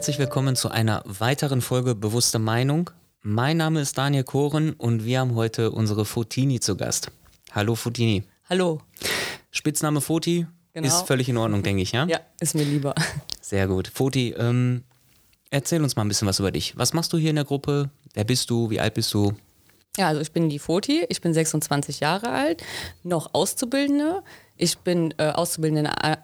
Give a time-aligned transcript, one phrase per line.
[0.00, 2.88] herzlich willkommen zu einer weiteren Folge Bewusste Meinung.
[3.20, 7.10] Mein Name ist Daniel Koren und wir haben heute unsere Fotini zu Gast.
[7.52, 8.24] Hallo Fotini.
[8.48, 8.80] Hallo.
[9.50, 10.86] Spitzname Foti Genau.
[10.88, 12.06] ist völlig in Ordnung, denke ich, ja?
[12.06, 12.94] Ja, ist mir lieber.
[13.42, 13.88] Sehr gut.
[13.92, 14.84] Foti, ähm,
[15.50, 16.78] erzähl uns mal ein bisschen was über dich.
[16.78, 17.90] Was machst du hier in der Gruppe?
[18.14, 18.70] Wer bist du?
[18.70, 19.34] Wie alt bist du?
[19.98, 22.62] Ja, also ich bin die Foti, ich bin 26 Jahre alt,
[23.02, 24.22] noch Auszubildende.
[24.56, 26.18] Ich bin äh, auszubildende A-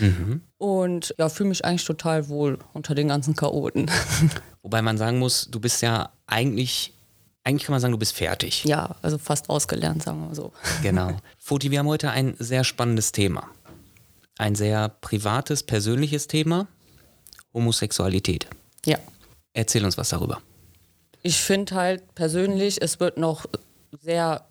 [0.00, 3.90] Anlagenmechanikerin und ja, fühle mich eigentlich total wohl unter den ganzen Chaoten.
[4.62, 6.94] Wobei man sagen muss, du bist ja eigentlich,
[7.44, 8.64] eigentlich kann man sagen, du bist fertig.
[8.64, 10.52] ja, also fast ausgelernt, sagen wir mal so.
[10.82, 11.16] Genau.
[11.38, 13.48] Foti, wir haben heute ein sehr spannendes Thema.
[14.38, 16.66] Ein sehr privates, persönliches Thema.
[17.52, 18.48] Homosexualität.
[18.84, 18.98] Ja.
[19.52, 20.40] Erzähl uns was darüber.
[21.22, 23.46] Ich finde halt persönlich, es wird noch
[24.02, 24.44] sehr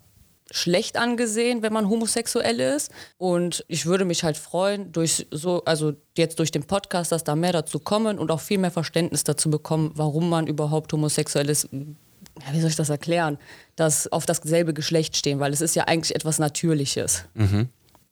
[0.54, 2.92] schlecht angesehen, wenn man homosexuell ist.
[3.18, 7.34] Und ich würde mich halt freuen, durch so, also jetzt durch den Podcast, dass da
[7.34, 11.68] mehr dazu kommen und auch viel mehr Verständnis dazu bekommen, warum man überhaupt homosexuell ist.
[11.72, 13.38] Ja, wie soll ich das erklären?
[13.74, 17.24] Dass auf dasselbe Geschlecht stehen, weil es ist ja eigentlich etwas Natürliches.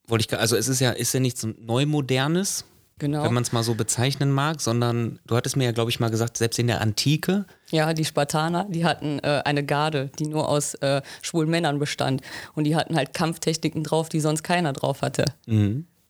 [0.09, 2.65] Wollte ich, also es ist ja, ist ja nichts Neumodernes,
[3.03, 3.25] Genau.
[3.25, 6.09] wenn man es mal so bezeichnen mag, sondern du hattest mir ja, glaube ich, mal
[6.09, 10.49] gesagt, selbst in der Antike, Ja, die Spartaner, die hatten äh, eine Garde, die nur
[10.49, 12.23] aus äh, schwulen Männern bestand.
[12.55, 15.25] Und die hatten halt Kampftechniken drauf, die sonst keiner drauf hatte.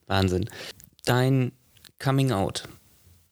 [0.06, 0.50] Wahnsinn.
[1.06, 1.52] Dein
[1.98, 2.68] Coming Out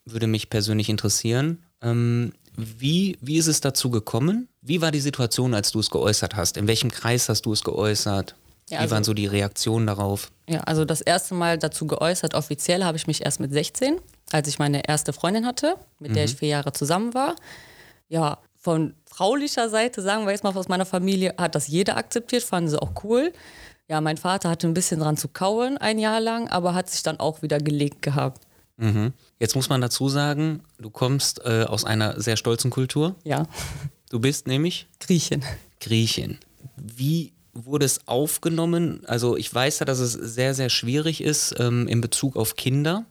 [0.07, 1.63] würde mich persönlich interessieren.
[1.83, 4.49] Ähm, wie, wie ist es dazu gekommen?
[4.63, 6.57] Wie war die Situation, als du es geäußert hast?
[6.57, 8.37] In welchem Kreis hast du es geäußert?
[8.71, 10.31] Ja, wie also- waren so die Reaktionen darauf?
[10.49, 14.01] Ja, also das erste Mal dazu geäußert, offiziell habe ich mich erst mit 16,
[14.33, 17.37] als ich meine erste Freundin hatte, mit der ich vier Jahre zusammen war.
[18.09, 22.43] Ja, von fraulicher Seite, sagen wir jetzt mal aus meiner Familie, hat das jeder akzeptiert,
[22.43, 23.33] fanden sie auch cool.
[23.89, 27.03] Ja, mein Vater hatte ein bisschen dran zu kauen, ein Jahr lang, aber hat sich
[27.03, 28.47] dann auch wieder gelegt gehabt.
[28.77, 29.13] Mhm.
[29.39, 33.17] Jetzt muss man dazu sagen, du kommst äh, aus einer sehr stolzen Kultur.
[33.25, 33.47] Ja,
[34.11, 35.45] Du bist nämlich Griechen.
[35.81, 36.39] Griechin.
[36.77, 39.03] Wie wurde es aufgenommen?
[39.07, 43.05] Also ich weiß ja, dass es sehr, sehr schwierig ist ähm, in Bezug auf Kinder.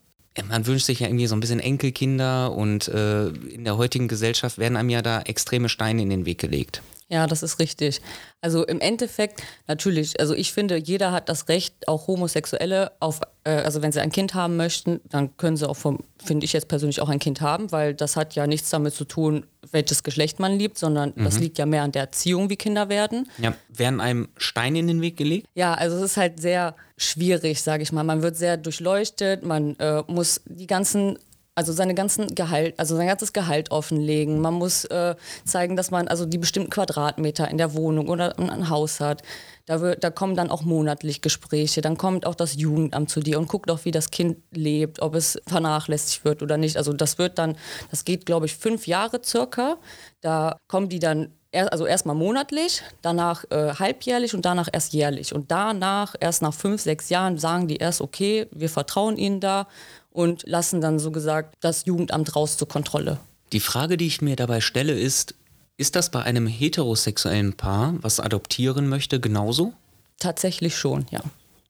[0.47, 4.57] Man wünscht sich ja irgendwie so ein bisschen Enkelkinder und äh, in der heutigen Gesellschaft
[4.57, 6.81] werden einem ja da extreme Steine in den Weg gelegt.
[7.09, 8.01] Ja, das ist richtig.
[8.39, 13.49] Also im Endeffekt, natürlich, also ich finde, jeder hat das Recht, auch Homosexuelle auf, äh,
[13.49, 16.67] also wenn sie ein Kind haben möchten, dann können sie auch vom, finde ich jetzt
[16.67, 20.39] persönlich auch ein Kind haben, weil das hat ja nichts damit zu tun, welches Geschlecht
[20.39, 23.29] man liebt, sondern das liegt ja mehr an der Erziehung, wie Kinder werden.
[23.39, 25.47] Ja, werden einem Steine in den Weg gelegt?
[25.55, 28.03] Ja, also es ist halt sehr schwierig, sage ich mal.
[28.03, 31.17] Man wird sehr durchleuchtet, man äh, muss die ganzen,
[31.59, 34.39] also seine ganzen Gehalt, also sein ganzes Gehalt offenlegen.
[34.39, 38.69] Man muss äh, zeigen, dass man also die bestimmten Quadratmeter in der Wohnung oder ein
[38.69, 39.23] Haus hat.
[39.65, 41.81] Da, wird, da kommen dann auch monatlich Gespräche.
[41.81, 45.15] Dann kommt auch das Jugendamt zu dir und guckt auch, wie das Kind lebt, ob
[45.15, 46.77] es vernachlässigt wird oder nicht.
[46.77, 47.57] Also das wird dann,
[47.91, 49.75] das geht, glaube ich, fünf Jahre circa.
[50.21, 55.33] Da kommen die dann also erstmal monatlich, danach äh, halbjährlich und danach erst jährlich.
[55.33, 59.67] Und danach, erst nach fünf, sechs Jahren, sagen die erst, okay, wir vertrauen ihnen da
[60.11, 63.19] und lassen dann so gesagt das Jugendamt raus zur Kontrolle.
[63.51, 65.35] Die Frage, die ich mir dabei stelle, ist,
[65.77, 69.73] ist das bei einem heterosexuellen Paar, was adoptieren möchte, genauso?
[70.19, 71.21] Tatsächlich schon, ja.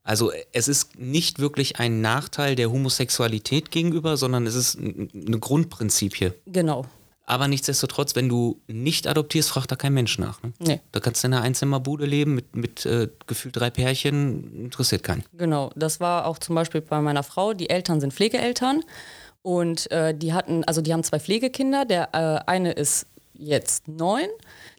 [0.03, 5.37] Also es ist nicht wirklich ein Nachteil der Homosexualität gegenüber, sondern es ist n- eine
[5.39, 6.31] Grundprinzipie.
[6.47, 6.85] Genau.
[7.29, 10.41] Aber nichtsdestotrotz, wenn du nicht adoptierst, fragt da kein Mensch nach.
[10.41, 10.51] Ne?
[10.57, 10.79] Nee.
[10.91, 15.23] Da kannst du in einer Einzimmerbude leben mit, mit äh, gefühlt drei Pärchen, interessiert keinen.
[15.37, 17.53] Genau, das war auch zum Beispiel bei meiner Frau.
[17.53, 18.81] Die Eltern sind Pflegeeltern
[19.43, 21.85] und äh, die hatten, also die haben zwei Pflegekinder.
[21.85, 24.27] Der äh, eine ist jetzt neun,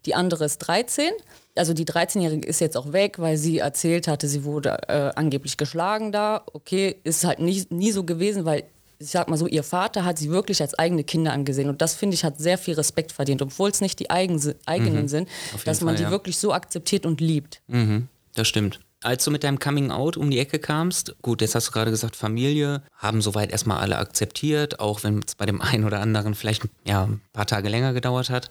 [0.05, 1.13] die andere ist 13.
[1.55, 5.57] Also die 13-Jährige ist jetzt auch weg, weil sie erzählt hatte, sie wurde äh, angeblich
[5.57, 6.43] geschlagen da.
[6.53, 8.65] Okay, ist halt nie, nie so gewesen, weil
[9.01, 11.71] ich sag mal so, ihr Vater hat sie wirklich als eigene Kinder angesehen.
[11.71, 15.09] Und das, finde ich, hat sehr viel Respekt verdient, obwohl es nicht die eigen, eigenen
[15.09, 16.11] sind, Auf jeden dass man Fall, die ja.
[16.11, 17.63] wirklich so akzeptiert und liebt.
[17.67, 18.79] Mhm, das stimmt.
[19.03, 21.91] Als du mit deinem Coming Out um die Ecke kamst, gut, jetzt hast du gerade
[21.91, 26.35] gesagt, Familie, haben soweit erstmal alle akzeptiert, auch wenn es bei dem einen oder anderen
[26.35, 28.51] vielleicht ja, ein paar Tage länger gedauert hat.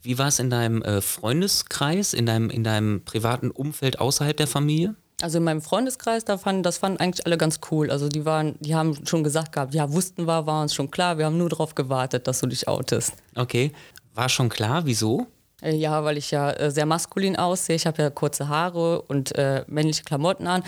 [0.00, 4.46] Wie war es in deinem äh, Freundeskreis, in deinem, in deinem privaten Umfeld außerhalb der
[4.46, 4.94] Familie?
[5.22, 7.90] Also in meinem Freundeskreis, da fanden, das fanden eigentlich alle ganz cool.
[7.90, 11.18] Also die waren, die haben schon gesagt gehabt, ja, wussten wir, war uns schon klar,
[11.18, 13.12] wir haben nur darauf gewartet, dass du dich outest.
[13.36, 13.72] Okay.
[14.14, 15.26] War schon klar, wieso?
[15.62, 17.76] Äh, Ja, weil ich ja äh, sehr maskulin aussehe.
[17.76, 20.62] Ich habe ja kurze Haare und äh, männliche Klamotten an.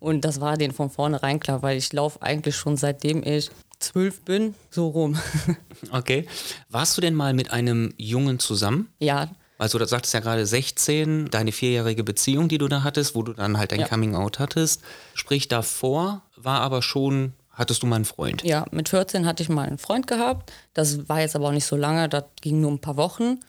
[0.00, 4.22] Und das war denen von vornherein klar, weil ich laufe eigentlich schon seitdem ich zwölf
[4.22, 5.18] bin, so rum.
[5.92, 6.26] Okay.
[6.68, 8.88] Warst du denn mal mit einem Jungen zusammen?
[8.98, 9.28] ja,
[9.58, 13.32] Also du sagtest ja gerade 16, deine vierjährige Beziehung, die du da hattest, wo du
[13.32, 13.88] dann halt dein Ja.
[13.88, 14.82] Coming Out hattest.
[15.14, 18.44] Sprich, davor war aber schon hattest du mal einen Freund.
[18.44, 20.52] Ja, mit 14 hatte ich mal einen Freund gehabt.
[20.74, 23.40] Das war jetzt aber auch nicht so lange, das ging nur ein paar Wochen.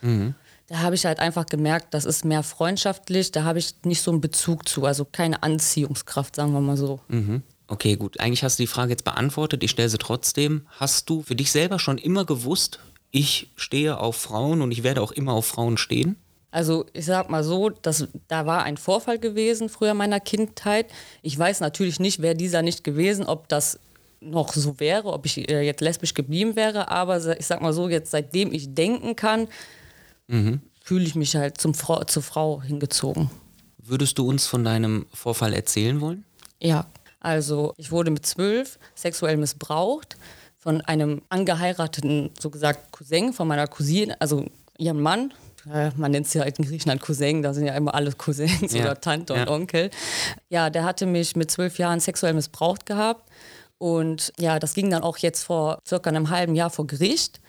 [0.68, 4.12] Da habe ich halt einfach gemerkt, das ist mehr freundschaftlich, da habe ich nicht so
[4.12, 7.00] einen Bezug zu, also keine Anziehungskraft, sagen wir mal so.
[7.08, 7.44] Mhm.
[7.68, 8.20] Okay, gut.
[8.20, 9.64] Eigentlich hast du die Frage jetzt beantwortet.
[9.64, 10.66] Ich stelle sie trotzdem.
[10.80, 12.80] Hast du für dich selber schon immer gewusst,
[13.12, 16.16] ich stehe auf Frauen und ich werde auch immer auf Frauen stehen?
[16.52, 20.88] Also ich sag mal so, dass, da war ein Vorfall gewesen früher meiner Kindheit.
[21.22, 23.80] Ich weiß natürlich nicht, wäre dieser nicht gewesen, ob das
[24.20, 27.88] noch so wäre, ob ich äh, jetzt lesbisch geblieben wäre, aber ich sag mal so,
[27.88, 29.48] jetzt seitdem ich denken kann,
[30.82, 33.30] fühle ich mich halt zum Frau, zur Frau hingezogen.
[33.78, 36.26] Würdest du uns von deinem Vorfall erzählen wollen?
[36.62, 36.88] Ja,
[37.20, 40.18] also ich wurde mit zwölf sexuell missbraucht
[40.60, 44.46] von einem angeheirateten, so gesagt, Cousin von meiner Cousine, also
[44.78, 45.34] ihrem Mann.
[45.74, 48.82] Äh, Man nennt es ja in Griechenland Cousin, da sind ja immer alle Cousins Ja,
[48.82, 49.50] oder Tante und ja.
[49.50, 49.90] Onkel.
[50.50, 53.30] Ja, der hatte mich mit zwölf Jahren sexuell missbraucht gehabt.
[53.78, 57.40] Und ja, das ging dann auch jetzt vor circa einem halben Jahr vor Gericht.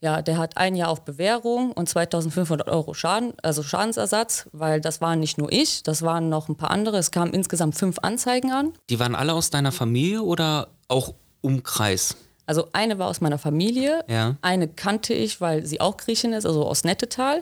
[0.00, 5.00] Ja, der hat ein Jahr auf Bewährung und 2500 Euro Schaden, also Schadensersatz, weil das
[5.00, 6.98] waren nicht nur ich, das waren noch ein paar andere.
[6.98, 8.72] Es kamen insgesamt fünf Anzeigen an.
[8.90, 11.14] Die waren alle aus deiner Familie oder auch
[11.46, 12.16] Umkreis?
[12.48, 14.36] Also eine war aus meiner Familie, Ja.
[14.40, 17.40] eine kannte ich, weil sie auch Griechin ist, also aus Nettetal.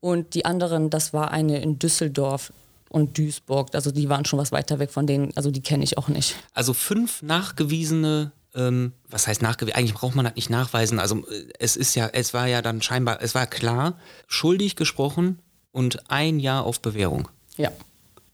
[0.00, 2.52] Und die anderen, das war eine in Düsseldorf
[2.90, 3.70] und Duisburg.
[3.74, 6.36] Also die waren schon was weiter weg von denen, also die kenne ich auch nicht.
[6.52, 9.76] Also fünf nachgewiesene, ähm, was heißt nachgewiesen?
[9.78, 11.00] Eigentlich braucht man das nicht nachweisen.
[11.00, 13.94] Also äh, es ist ja, es war ja dann scheinbar, es war klar,
[14.28, 15.38] schuldig gesprochen
[15.72, 17.28] und ein Jahr auf Bewährung.
[17.56, 17.70] Ja.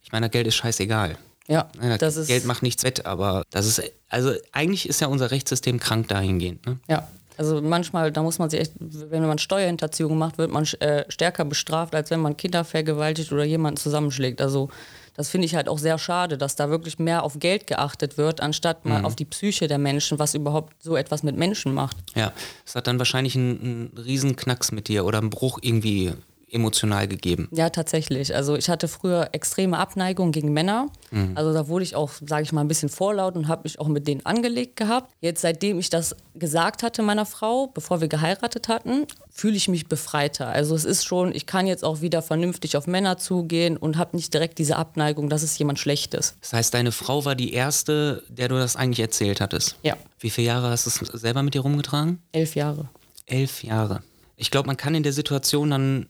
[0.03, 1.17] Ich meine, das Geld ist scheißegal.
[1.51, 5.09] Ja, Ja, das ist, Geld macht nichts wett, aber das ist, also eigentlich ist ja
[5.09, 6.65] unser Rechtssystem krank dahingehend.
[6.65, 6.79] Ne?
[6.89, 7.09] ja.
[7.37, 11.47] Also manchmal, da muss man sich echt, wenn man Steuerhinterziehung macht, wird man äh, stärker
[11.47, 14.43] bestraft, als wenn man Kinder vergewaltigt oder jemanden zusammenschlägt.
[14.43, 14.69] Also
[15.17, 18.43] das finde ich halt auch sehr schade, dass da wirklich mehr auf Geld geachtet wird,
[18.43, 21.97] anstatt mal auf die Psyche der Menschen, was überhaupt so etwas mit Menschen macht.
[22.15, 22.33] Ja,
[22.67, 26.13] es hat dann wahrscheinlich einen, einen riesen Knacks mit dir oder einen Bruch irgendwie
[26.53, 27.49] emotional gegeben.
[27.53, 28.35] Ja, tatsächlich.
[28.35, 30.89] Also ich hatte früher extreme Abneigung gegen Männer.
[31.35, 33.89] Also da wurde ich auch, sage ich mal, ein bisschen vorlaut und habe mich auch
[33.89, 35.13] mit denen angelegt gehabt.
[35.21, 39.87] Jetzt, seitdem ich das gesagt hatte meiner Frau, bevor wir geheiratet hatten, fühle ich mich
[39.89, 40.49] befreiter.
[40.49, 44.17] Also es ist schon, ich kann jetzt auch wieder vernünftig auf Männer zugehen und habe
[44.17, 46.35] nicht direkt diese Abneigung, dass es jemand Schlechtes.
[46.41, 49.77] Das heißt, deine Frau war die erste, der du das eigentlich erzählt hattest.
[49.83, 52.21] Ja, Wie viele Jahre hast du es selber mit dir rumgetragen?
[52.33, 52.89] elf Jahre.
[53.27, 54.03] Elf Jahre.
[54.37, 56.07] Ich glaube, man kann in der Situation dann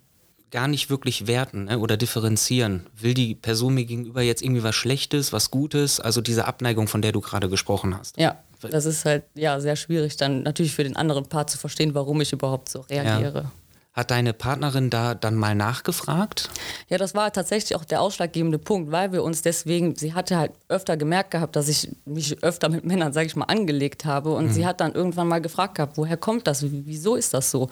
[0.50, 2.86] gar nicht wirklich werten ne, oder differenzieren.
[2.96, 6.00] Will die Person mir gegenüber jetzt irgendwie was Schlechtes, was Gutes?
[6.00, 8.18] Also diese Abneigung, von der du gerade gesprochen hast.
[8.18, 11.94] Ja, das ist halt ja sehr schwierig, dann natürlich für den anderen Part zu verstehen,
[11.94, 13.50] warum ich überhaupt so reagiere.
[13.92, 16.48] Hat deine Partnerin da dann mal nachgefragt?
[16.88, 20.52] Ja, das war tatsächlich auch der ausschlaggebende Punkt, weil wir uns deswegen, sie hatte halt
[20.68, 24.32] öfter gemerkt gehabt, dass ich mich öfter mit Männern, sage ich mal, angelegt habe.
[24.32, 26.62] Und sie hat dann irgendwann mal gefragt gehabt, woher kommt das?
[26.62, 27.68] Wie- Wieso ist das so?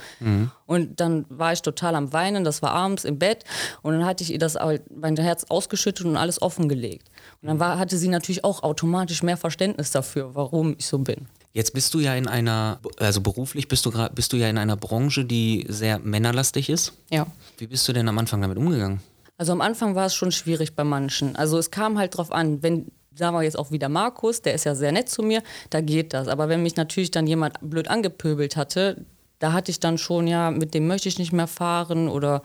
[0.66, 3.44] Und dann war ich total am Weinen, das war abends im Bett.
[3.82, 4.58] Und dann hatte ich ihr das
[4.94, 7.08] mein Herz ausgeschüttet und alles offengelegt.
[7.42, 11.28] Und dann war, hatte sie natürlich auch automatisch mehr Verständnis dafür, warum ich so bin.
[11.52, 14.58] Jetzt bist du ja in einer, also beruflich bist du, gra- bist du ja in
[14.58, 16.92] einer Branche, die sehr männerlastig ist.
[17.10, 17.26] Ja.
[17.56, 19.00] Wie bist du denn am Anfang damit umgegangen?
[19.38, 21.36] Also am Anfang war es schon schwierig bei manchen.
[21.36, 24.64] Also es kam halt drauf an, wenn, sagen wir jetzt auch wieder Markus, der ist
[24.64, 26.28] ja sehr nett zu mir, da geht das.
[26.28, 29.04] Aber wenn mich natürlich dann jemand blöd angepöbelt hatte,
[29.38, 32.42] da hatte ich dann schon, ja, mit dem möchte ich nicht mehr fahren oder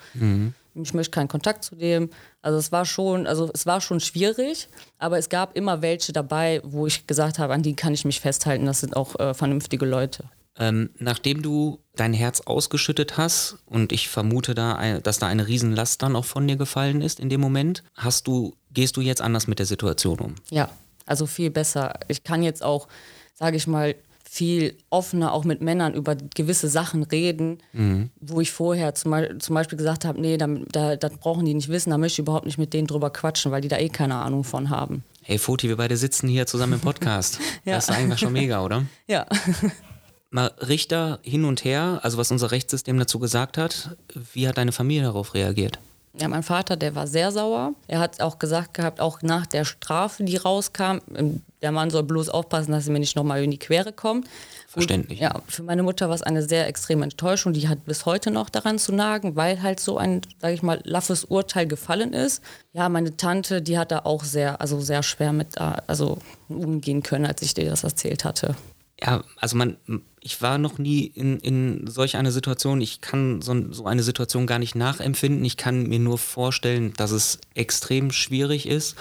[0.75, 2.09] ich möchte keinen Kontakt zu dem.
[2.41, 6.61] Also es war schon, also es war schon schwierig, aber es gab immer welche dabei,
[6.63, 8.65] wo ich gesagt habe, an die kann ich mich festhalten.
[8.65, 10.25] Das sind auch äh, vernünftige Leute.
[10.59, 15.47] Ähm, nachdem du dein Herz ausgeschüttet hast und ich vermute da, ein- dass da eine
[15.47, 19.21] Riesenlast dann auch von dir gefallen ist in dem Moment, hast du, gehst du jetzt
[19.21, 20.35] anders mit der Situation um?
[20.51, 20.69] Ja,
[21.07, 21.93] also viel besser.
[22.07, 22.87] Ich kann jetzt auch,
[23.33, 23.95] sage ich mal,
[24.35, 27.59] viel offener auch mit Männern über gewisse Sachen reden,
[28.19, 31.53] wo ich vorher zum, Beispiel- zum Beispiel gesagt habe, nee, da, da, das brauchen die
[31.53, 33.89] nicht wissen, da möchte ich überhaupt nicht mit denen drüber quatschen, weil die da eh
[33.89, 35.03] keine Ahnung von haben.
[35.21, 37.37] Hey Foti, wir beide sitzen hier zusammen im Podcast.
[37.63, 37.75] Ja.
[37.75, 38.85] Das ist einfach schon mega, oder?
[39.07, 39.27] Ja.
[40.31, 43.95] Mal Richter hin und her, also was unser Rechtssystem dazu gesagt hat,
[44.33, 45.77] wie hat deine Familie darauf reagiert?
[46.19, 47.73] Ja, mein Vater, der war sehr sauer.
[47.87, 52.03] Er hat auch gesagt gehabt, auch nach der Strafe, die rauskam, ähm, der Mann soll
[52.03, 54.27] bloß aufpassen, dass er mir nicht nochmal in die Quere kommt.
[54.67, 55.19] Verständlich.
[55.19, 57.53] Ja, für meine Mutter war es eine sehr extreme Enttäuschung.
[57.53, 60.81] Die hat bis heute noch daran zu nagen, weil halt so ein, sage ich mal,
[60.83, 62.43] laffes Urteil gefallen ist.
[62.73, 67.01] Ja, meine Tante, die hat da auch sehr, also sehr schwer mit, äh, also umgehen
[67.01, 68.55] können, als ich dir das erzählt hatte.
[69.03, 69.77] Ja, also man,
[70.21, 72.79] ich war noch nie in, in solch einer Situation.
[72.79, 75.43] Ich kann so, so eine Situation gar nicht nachempfinden.
[75.43, 78.95] Ich kann mir nur vorstellen, dass es extrem schwierig ist.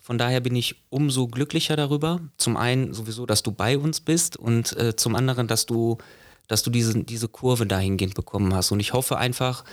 [0.00, 2.20] Von daher bin ich umso glücklicher darüber.
[2.36, 5.98] Zum einen sowieso, dass du bei uns bist und äh, zum anderen, dass du,
[6.46, 8.70] dass du diese, diese Kurve dahingehend bekommen hast.
[8.70, 9.64] Und ich hoffe einfach,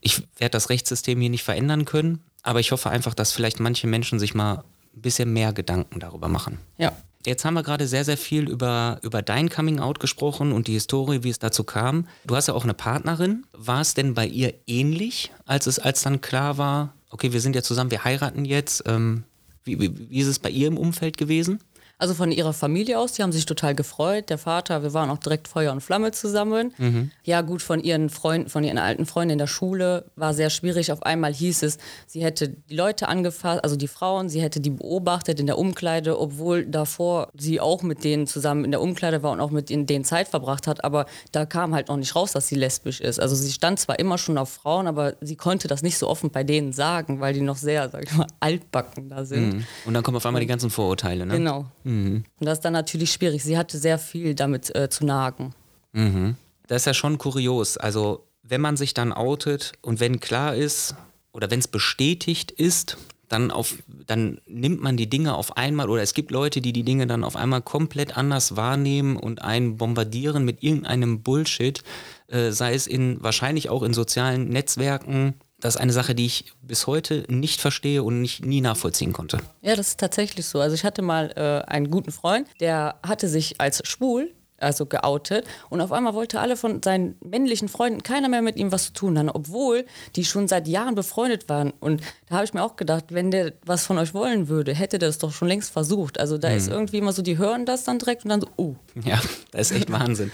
[0.00, 3.86] ich werde das Rechtssystem hier nicht verändern können, aber ich hoffe einfach, dass vielleicht manche
[3.86, 4.64] Menschen sich mal
[4.96, 6.58] ein bisschen mehr Gedanken darüber machen.
[6.78, 6.92] Ja,
[7.26, 10.74] Jetzt haben wir gerade sehr, sehr viel über, über dein Coming Out gesprochen und die
[10.74, 12.06] Historie, wie es dazu kam.
[12.26, 13.46] Du hast ja auch eine Partnerin.
[13.52, 17.56] War es denn bei ihr ähnlich, als es als dann klar war, okay, wir sind
[17.56, 18.82] ja zusammen, wir heiraten jetzt?
[18.86, 19.24] Ähm,
[19.64, 21.60] wie, wie, wie ist es bei ihr im Umfeld gewesen?
[22.04, 24.28] Also von ihrer Familie aus, die haben sich total gefreut.
[24.28, 26.74] Der Vater, wir waren auch direkt Feuer und Flamme zusammen.
[26.76, 27.10] Mhm.
[27.22, 30.92] Ja, gut, von ihren Freunden, von ihren alten Freunden in der Schule war sehr schwierig.
[30.92, 34.68] Auf einmal hieß es, sie hätte die Leute angefasst, also die Frauen, sie hätte die
[34.68, 39.32] beobachtet in der Umkleide, obwohl davor sie auch mit denen zusammen in der Umkleide war
[39.32, 40.84] und auch mit denen Zeit verbracht hat.
[40.84, 43.18] Aber da kam halt noch nicht raus, dass sie lesbisch ist.
[43.18, 46.28] Also sie stand zwar immer schon auf Frauen, aber sie konnte das nicht so offen
[46.28, 49.54] bei denen sagen, weil die noch sehr, sag ich mal, altbacken da sind.
[49.54, 49.64] Mhm.
[49.86, 51.38] Und dann kommen auf einmal die ganzen Vorurteile, ne?
[51.38, 51.64] Genau.
[51.84, 51.93] Mhm.
[51.94, 53.42] Und das ist dann natürlich schwierig.
[53.42, 55.54] Sie hatte sehr viel damit äh, zu nagen.
[55.92, 56.36] Mhm.
[56.66, 57.76] Das ist ja schon kurios.
[57.76, 60.94] Also, wenn man sich dann outet und wenn klar ist
[61.32, 62.96] oder wenn es bestätigt ist,
[63.28, 66.84] dann, auf, dann nimmt man die Dinge auf einmal oder es gibt Leute, die die
[66.84, 71.82] Dinge dann auf einmal komplett anders wahrnehmen und einen bombardieren mit irgendeinem Bullshit,
[72.28, 76.52] äh, sei es in wahrscheinlich auch in sozialen Netzwerken, das ist eine Sache, die ich
[76.60, 79.38] bis heute nicht verstehe und nicht, nie nachvollziehen konnte.
[79.62, 80.60] Ja, das ist tatsächlich so.
[80.60, 84.30] Also ich hatte mal äh, einen guten Freund, der hatte sich als schwul
[84.64, 85.46] also geoutet.
[85.68, 88.92] Und auf einmal wollte alle von seinen männlichen Freunden keiner mehr mit ihm was zu
[88.92, 89.84] tun haben, obwohl
[90.16, 91.72] die schon seit Jahren befreundet waren.
[91.80, 94.98] Und da habe ich mir auch gedacht, wenn der was von euch wollen würde, hätte
[94.98, 96.18] der das doch schon längst versucht.
[96.18, 96.56] Also da mhm.
[96.56, 98.74] ist irgendwie immer so, die hören das dann direkt und dann so, oh.
[99.04, 100.30] Ja, das ist echt Wahnsinn.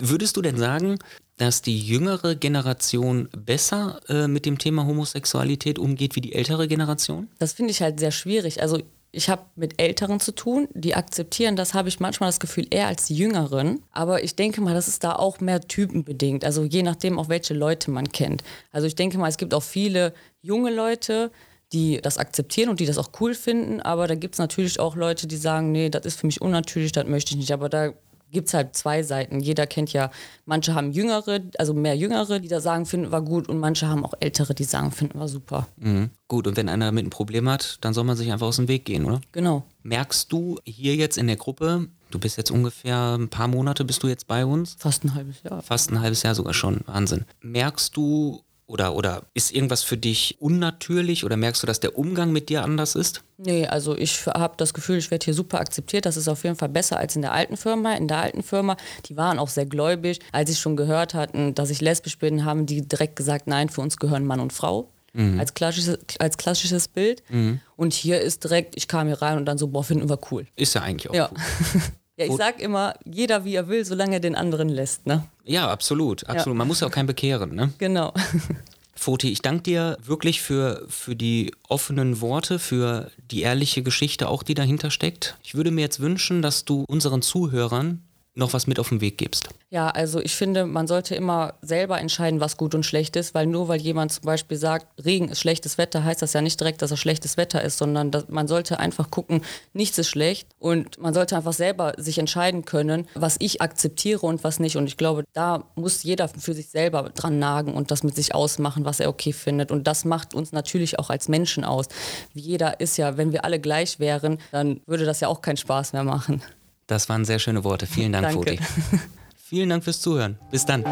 [0.00, 0.98] Würdest du denn sagen,
[1.36, 7.28] dass die jüngere Generation besser äh, mit dem Thema Homosexualität umgeht wie die ältere Generation?
[7.38, 8.60] Das finde ich halt sehr schwierig.
[8.60, 8.80] Also
[9.12, 12.86] ich habe mit Älteren zu tun, die akzeptieren das, habe ich manchmal das Gefühl, eher
[12.86, 13.82] als die Jüngeren.
[13.90, 16.44] Aber ich denke mal, das ist da auch mehr typenbedingt.
[16.44, 18.44] Also je nachdem, auch welche Leute man kennt.
[18.70, 21.32] Also ich denke mal, es gibt auch viele junge Leute,
[21.72, 23.80] die das akzeptieren und die das auch cool finden.
[23.80, 26.92] Aber da gibt es natürlich auch Leute, die sagen, nee, das ist für mich unnatürlich,
[26.92, 27.52] das möchte ich nicht.
[27.52, 27.92] Aber da
[28.30, 29.40] gibt es halt zwei Seiten.
[29.40, 30.10] Jeder kennt ja,
[30.46, 34.04] manche haben Jüngere, also mehr Jüngere, die da sagen, finden wir gut und manche haben
[34.04, 35.66] auch Ältere, die sagen, finden wir super.
[35.76, 36.10] Mhm.
[36.28, 38.68] Gut, und wenn einer damit ein Problem hat, dann soll man sich einfach aus dem
[38.68, 39.20] Weg gehen, oder?
[39.32, 39.64] Genau.
[39.82, 44.02] Merkst du hier jetzt in der Gruppe, du bist jetzt ungefähr ein paar Monate, bist
[44.02, 44.76] du jetzt bei uns?
[44.78, 45.62] Fast ein halbes Jahr.
[45.62, 47.24] Fast ein halbes Jahr sogar schon, Wahnsinn.
[47.40, 52.30] Merkst du oder, oder ist irgendwas für dich unnatürlich oder merkst du, dass der Umgang
[52.30, 53.22] mit dir anders ist?
[53.36, 56.06] Nee, also ich habe das Gefühl, ich werde hier super akzeptiert.
[56.06, 57.94] Das ist auf jeden Fall besser als in der alten Firma.
[57.94, 60.20] In der alten Firma, die waren auch sehr gläubig.
[60.30, 63.80] Als sie schon gehört hatten, dass ich lesbisch bin, haben die direkt gesagt, nein, für
[63.80, 64.88] uns gehören Mann und Frau.
[65.12, 65.40] Mhm.
[65.40, 67.24] Als, klassisches, als klassisches Bild.
[67.28, 67.60] Mhm.
[67.76, 70.46] Und hier ist direkt, ich kam hier rein und dann so, boah, finden wir cool.
[70.54, 71.30] Ist ja eigentlich auch ja.
[71.32, 71.80] cool.
[72.20, 75.24] Ja, ich sag immer, jeder wie er will, solange er den anderen lässt, ne?
[75.44, 76.54] Ja, absolut, absolut.
[76.54, 76.58] Ja.
[76.58, 77.72] Man muss ja auch keinen bekehren, ne?
[77.78, 78.12] Genau.
[78.94, 84.42] Foti, ich danke dir wirklich für, für die offenen Worte, für die ehrliche Geschichte auch,
[84.42, 85.38] die dahinter steckt.
[85.42, 88.02] Ich würde mir jetzt wünschen, dass du unseren Zuhörern
[88.40, 89.48] noch was mit auf den Weg gibst?
[89.70, 93.46] Ja, also ich finde, man sollte immer selber entscheiden, was gut und schlecht ist, weil
[93.46, 96.82] nur weil jemand zum Beispiel sagt, Regen ist schlechtes Wetter, heißt das ja nicht direkt,
[96.82, 99.42] dass er schlechtes Wetter ist, sondern dass man sollte einfach gucken,
[99.72, 104.42] nichts ist schlecht und man sollte einfach selber sich entscheiden können, was ich akzeptiere und
[104.42, 104.76] was nicht.
[104.76, 108.34] Und ich glaube, da muss jeder für sich selber dran nagen und das mit sich
[108.34, 109.70] ausmachen, was er okay findet.
[109.70, 111.86] Und das macht uns natürlich auch als Menschen aus.
[112.34, 115.92] Jeder ist ja, wenn wir alle gleich wären, dann würde das ja auch keinen Spaß
[115.92, 116.42] mehr machen.
[116.90, 117.86] Das waren sehr schöne Worte.
[117.86, 118.58] Vielen Dank, Foti.
[119.36, 120.38] Vielen Dank fürs Zuhören.
[120.50, 120.84] Bis dann.